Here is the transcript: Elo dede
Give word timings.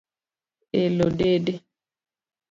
Elo 0.81 1.07
dede 1.19 1.53